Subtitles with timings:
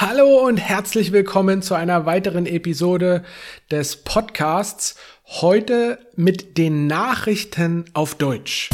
[0.00, 3.24] Hallo und herzlich willkommen zu einer weiteren Episode
[3.68, 4.94] des Podcasts.
[5.26, 8.70] Heute mit den Nachrichten auf Deutsch.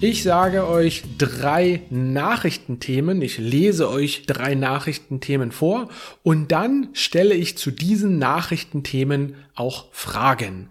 [0.00, 3.20] Ich sage euch drei Nachrichtenthemen.
[3.20, 5.90] Ich lese euch drei Nachrichtenthemen vor
[6.22, 10.70] und dann stelle ich zu diesen Nachrichtenthemen auch Fragen.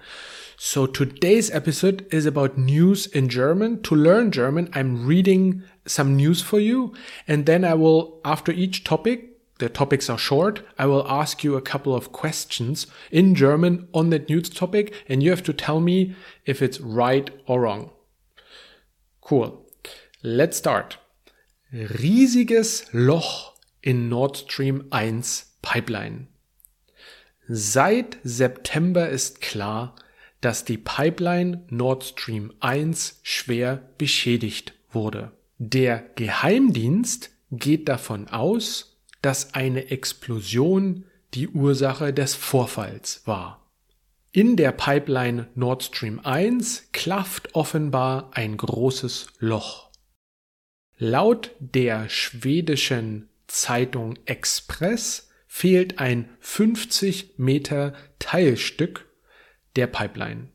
[0.65, 3.81] So today's episode is about news in German.
[3.81, 6.93] To learn German, I'm reading some news for you.
[7.27, 11.57] And then I will, after each topic, the topics are short, I will ask you
[11.57, 14.93] a couple of questions in German on that news topic.
[15.09, 16.15] And you have to tell me
[16.45, 17.91] if it's right or wrong.
[19.19, 19.69] Cool.
[20.23, 20.95] Let's start.
[21.73, 25.23] Riesiges Loch in Nord Stream 1
[25.61, 26.29] Pipeline.
[27.49, 29.93] Seit September ist klar,
[30.43, 35.31] dass die Pipeline Nord Stream 1 schwer beschädigt wurde.
[35.57, 43.71] Der Geheimdienst geht davon aus, dass eine Explosion die Ursache des Vorfalls war.
[44.33, 49.91] In der Pipeline Nord Stream 1 klafft offenbar ein großes Loch.
[50.97, 59.05] Laut der schwedischen Zeitung Express fehlt ein 50 Meter Teilstück
[59.75, 60.49] der Pipeline.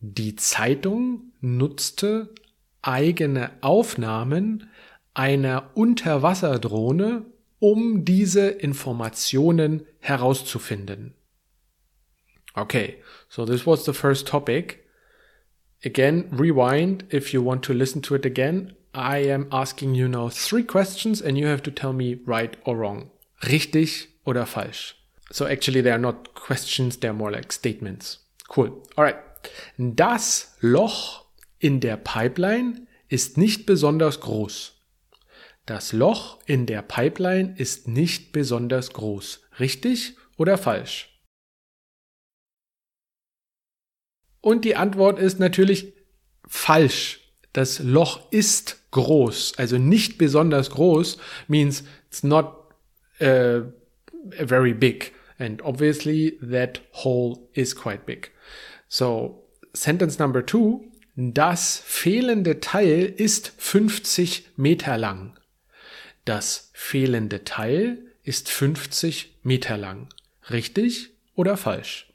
[0.00, 2.34] Die Zeitung nutzte
[2.82, 4.70] eigene Aufnahmen
[5.14, 7.24] einer Unterwasserdrohne,
[7.58, 11.14] um diese Informationen herauszufinden.
[12.54, 12.96] Okay,
[13.28, 14.80] so this was the first topic.
[15.84, 18.74] Again, rewind if you want to listen to it again.
[18.94, 22.76] I am asking you now three questions and you have to tell me right or
[22.78, 23.10] wrong.
[23.42, 25.01] Richtig oder falsch.
[25.32, 28.18] So actually they are not questions, they're more like statements.
[28.54, 28.82] Cool.
[28.96, 29.16] Alright.
[29.78, 31.26] Das Loch
[31.58, 34.72] in der Pipeline ist nicht besonders groß.
[35.66, 39.40] Das Loch in der Pipeline ist nicht besonders groß.
[39.58, 41.08] Richtig oder falsch?
[44.40, 45.94] Und die Antwort ist natürlich
[46.46, 47.20] falsch.
[47.52, 52.74] Das Loch ist groß, also nicht besonders groß, means it's not
[53.20, 53.62] uh,
[54.30, 55.12] very big.
[55.42, 58.30] And obviously that hole is quite big.
[58.86, 59.42] So,
[59.74, 60.84] sentence number two.
[61.16, 65.36] Das fehlende Teil ist 50 Meter lang.
[66.24, 70.08] Das fehlende Teil ist 50 Meter lang.
[70.48, 72.08] Richtig oder falsch?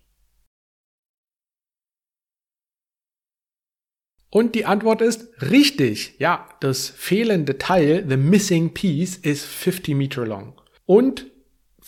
[4.30, 6.16] Und die Antwort ist richtig.
[6.18, 10.62] Ja, das fehlende Teil, the missing piece, is 50 Meter long.
[10.86, 11.26] Und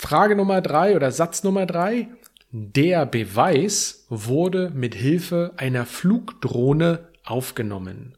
[0.01, 2.07] Frage Nummer drei oder Satz Nummer drei.
[2.51, 8.17] Der Beweis wurde mit Hilfe einer Flugdrohne aufgenommen.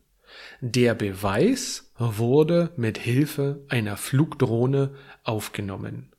[0.62, 4.94] Der Beweis wurde mit Hilfe einer Flugdrohne
[5.24, 6.12] aufgenommen.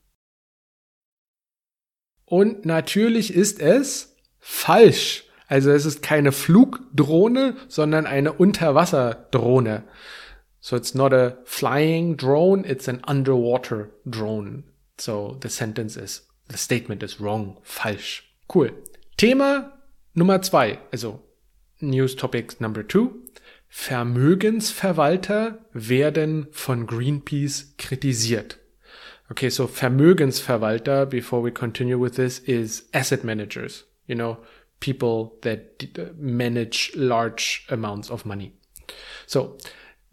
[2.24, 5.26] Und natürlich ist es falsch.
[5.46, 9.84] Also es ist keine Flugdrohne, sondern eine Unterwasserdrohne.
[10.58, 14.64] So it's not a flying drone, it's an underwater drone.
[15.02, 18.22] So the sentence is, the statement is wrong, falsch.
[18.46, 18.70] Cool.
[19.18, 19.72] Thema
[20.14, 21.24] Nummer zwei, also
[21.80, 23.24] News Topic Number two.
[23.68, 28.58] Vermögensverwalter werden von Greenpeace kritisiert.
[29.28, 33.82] Okay, so Vermögensverwalter, before we continue with this, is asset managers.
[34.06, 34.36] You know,
[34.78, 38.52] people that manage large amounts of money.
[39.26, 39.58] So,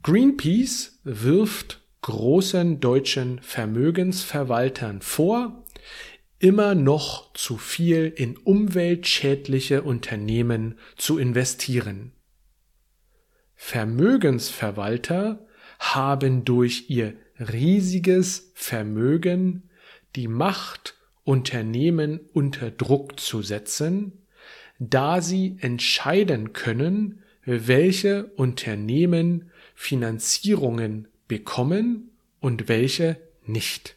[0.04, 5.66] Greenpeace wirft großen deutschen Vermögensverwaltern vor,
[6.40, 12.14] immer noch zu viel in umweltschädliche Unternehmen zu investieren.
[13.56, 15.46] Vermögensverwalter
[15.80, 19.70] haben durch ihr riesiges Vermögen
[20.16, 20.96] die Macht,
[21.26, 24.26] Unternehmen unter Druck zu setzen,
[24.80, 32.12] da sie entscheiden können, welche Unternehmen Finanzierungen bekommen
[32.42, 33.16] und welche
[33.46, 33.96] nicht.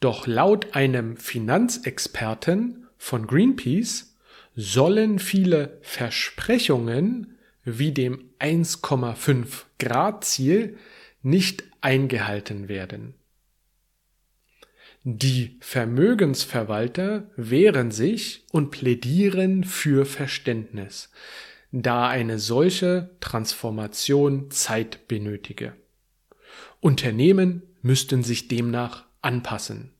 [0.00, 4.16] Doch laut einem Finanzexperten von Greenpeace
[4.56, 10.76] sollen viele Versprechungen wie dem 1,5 Grad Ziel
[11.22, 13.14] nicht eingehalten werden.
[15.04, 21.10] Die Vermögensverwalter wehren sich und plädieren für Verständnis,
[21.72, 25.74] da eine solche Transformation Zeit benötige.
[26.84, 29.94] Unternehmen müssten sich demnach anpassen.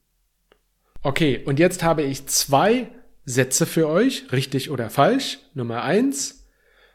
[1.00, 2.88] Okay, und jetzt habe ich zwei
[3.24, 5.38] Sätze für euch, richtig oder falsch.
[5.54, 6.46] Nummer eins: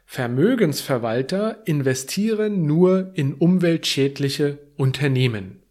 [0.06, 5.63] Vermögensverwalter investieren nur in umweltschädliche Unternehmen.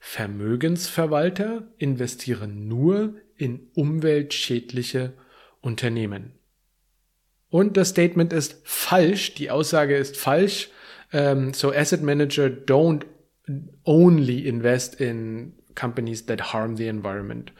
[0.00, 5.12] Vermögensverwalter investieren nur in umweltschädliche
[5.60, 6.32] Unternehmen.
[7.50, 10.70] Und das Statement ist falsch, die Aussage ist falsch.
[11.12, 13.04] Ähm, so asset manager don't
[13.84, 17.50] only invest in companies that harm the environment.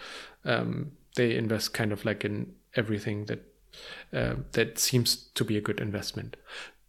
[0.44, 3.40] Um, they invest kind of like in everything that
[4.12, 6.36] uh, that seems to be a good investment.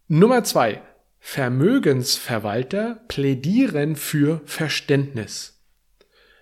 [0.08, 0.82] Nummer zwei.
[1.22, 5.60] Vermögensverwalter plädieren für Verständnis.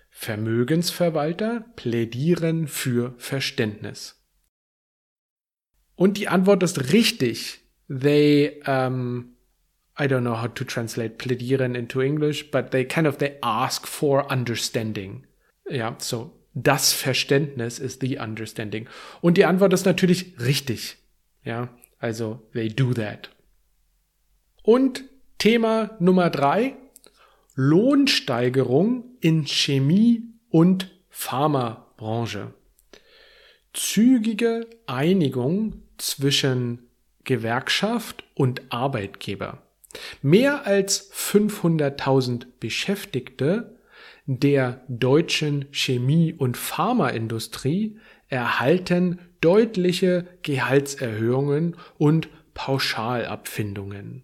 [0.09, 4.25] Vermögensverwalter plädieren für Verständnis.
[5.95, 7.59] Und die Antwort ist richtig.
[7.89, 9.35] They, um,
[9.99, 13.85] I don't know how to translate plädieren into English, but they kind of, they ask
[13.85, 15.25] for understanding.
[15.69, 18.87] Ja, so, das Verständnis ist the understanding.
[19.21, 20.97] Und die Antwort ist natürlich richtig.
[21.43, 21.69] Ja,
[21.99, 23.29] also, they do that.
[24.63, 25.03] Und
[25.37, 26.75] Thema Nummer drei,
[27.55, 32.53] Lohnsteigerung in Chemie und Pharmabranche.
[33.73, 36.89] Zügige Einigung zwischen
[37.23, 39.61] Gewerkschaft und Arbeitgeber.
[40.21, 43.79] Mehr als 500.000 Beschäftigte
[44.25, 47.97] der deutschen Chemie- und Pharmaindustrie
[48.27, 54.23] erhalten deutliche Gehaltserhöhungen und Pauschalabfindungen.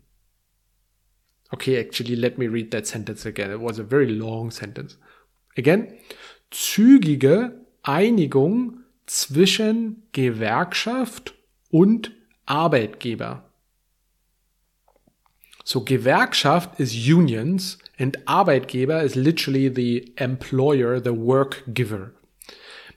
[1.49, 3.51] Okay, actually, let me read that sentence again.
[3.51, 4.99] It was a very long sentence.
[5.57, 5.93] Again,
[6.51, 11.33] zügige Einigung zwischen Gewerkschaft
[11.69, 12.11] und
[12.45, 13.49] Arbeitgeber.
[15.67, 22.11] So Gewerkschaft is unions and Arbeitgeber is literally the employer, the work giver.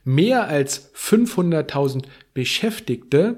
[0.05, 2.03] Mehr als 500.000
[2.35, 3.37] Beschäftigte,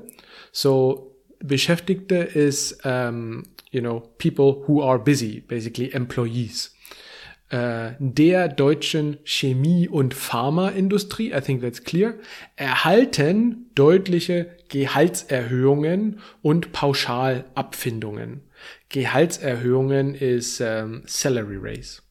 [0.52, 6.76] so Beschäftigte is um, you know, people who are busy, basically employees.
[7.54, 12.16] Uh, der deutschen Chemie- und Pharmaindustrie, I think that's clear,
[12.58, 18.42] erhalten deutliche Gehaltserhöhungen und Pauschalabfindungen.
[18.90, 22.02] Gehaltserhöhungen ist um, Salary Raise.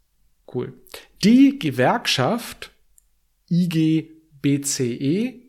[0.52, 0.72] Cool.
[1.22, 2.70] Die Gewerkschaft
[3.50, 5.42] IGBCE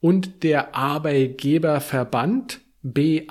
[0.00, 3.30] und der Arbeitgeberverband BAVC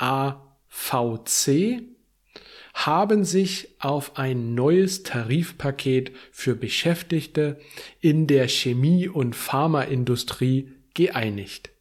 [2.74, 7.60] haben sich auf ein neues Tarifpaket für Beschäftigte
[8.00, 11.72] in der Chemie- und Pharmaindustrie geeinigt.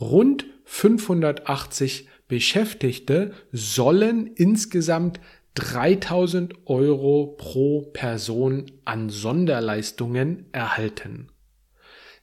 [0.00, 5.20] Rund 580 Beschäftigte sollen insgesamt
[5.54, 11.28] 3000 Euro pro Person an Sonderleistungen erhalten.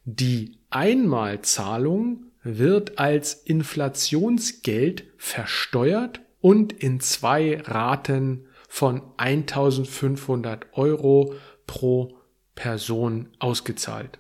[0.03, 11.35] Die Einmalzahlung wird als Inflationsgeld versteuert und in zwei Raten von 1500 Euro
[11.67, 12.17] pro
[12.55, 14.19] Person ausgezahlt.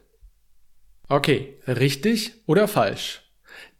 [1.07, 3.30] Okay, richtig oder falsch?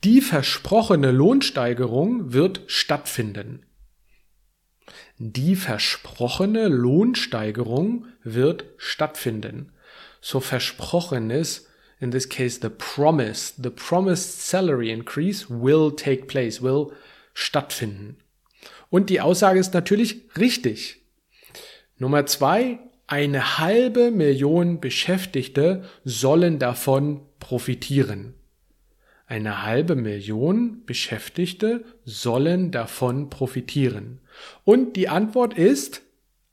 [0.03, 3.65] Die versprochene Lohnsteigerung wird stattfinden.
[5.17, 9.71] Die versprochene Lohnsteigerung wird stattfinden.
[10.19, 11.67] So versprochen ist,
[11.99, 16.87] in this case, the promise, the promised salary increase will take place, will
[17.33, 18.17] stattfinden.
[18.89, 21.05] Und die Aussage ist natürlich richtig.
[21.97, 28.33] Nummer zwei, eine halbe Million Beschäftigte sollen davon profitieren.
[29.31, 34.19] Eine halbe Million Beschäftigte sollen davon profitieren.
[34.65, 36.01] Und die Antwort ist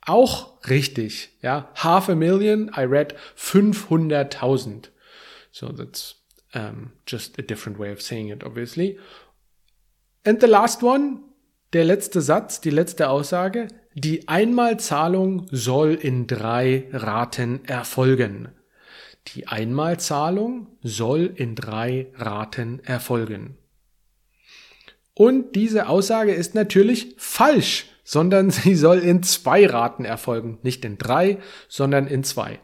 [0.00, 1.30] auch richtig.
[1.42, 4.90] Ja, half a million, I read 500.000.
[5.50, 6.22] So that's
[6.54, 8.96] um, just a different way of saying it, obviously.
[10.24, 11.22] And the last one,
[11.72, 18.50] der letzte Satz, die letzte Aussage, die Einmalzahlung soll in drei Raten erfolgen.
[19.34, 23.56] Die Einmalzahlung soll in drei Raten erfolgen.
[25.14, 30.58] Und diese Aussage ist natürlich falsch, sondern sie soll in zwei Raten erfolgen.
[30.62, 32.60] Nicht in drei, sondern in zwei.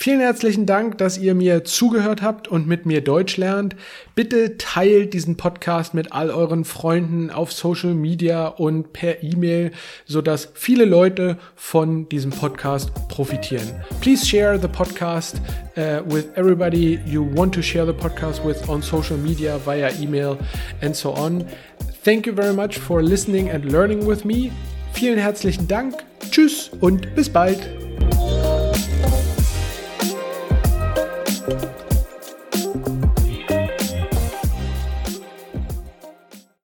[0.00, 3.74] Vielen herzlichen Dank, dass ihr mir zugehört habt und mit mir Deutsch lernt.
[4.14, 9.72] Bitte teilt diesen Podcast mit all euren Freunden auf Social Media und per E-Mail,
[10.06, 13.68] sodass viele Leute von diesem Podcast profitieren.
[14.00, 15.40] Please share the podcast
[15.76, 20.38] uh, with everybody you want to share the podcast with on social media via email
[20.80, 21.44] and so on.
[22.04, 24.52] Thank you very much for listening and learning with me.
[24.92, 25.96] Vielen herzlichen Dank.
[26.30, 27.77] Tschüss und bis bald.